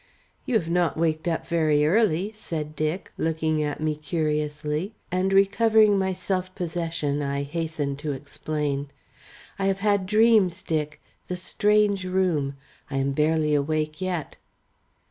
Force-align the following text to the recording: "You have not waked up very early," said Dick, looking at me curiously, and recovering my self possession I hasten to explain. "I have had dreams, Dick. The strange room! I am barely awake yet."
"You 0.47 0.55
have 0.55 0.67
not 0.67 0.97
waked 0.97 1.27
up 1.27 1.45
very 1.45 1.85
early," 1.85 2.33
said 2.35 2.75
Dick, 2.75 3.11
looking 3.19 3.61
at 3.61 3.79
me 3.79 3.95
curiously, 3.95 4.95
and 5.11 5.31
recovering 5.31 5.95
my 5.99 6.11
self 6.11 6.55
possession 6.55 7.21
I 7.21 7.43
hasten 7.43 7.95
to 7.97 8.11
explain. 8.11 8.89
"I 9.59 9.67
have 9.67 9.77
had 9.85 10.07
dreams, 10.07 10.63
Dick. 10.63 10.99
The 11.27 11.35
strange 11.37 12.03
room! 12.03 12.55
I 12.89 12.97
am 12.97 13.11
barely 13.11 13.53
awake 13.53 14.01
yet." 14.01 14.37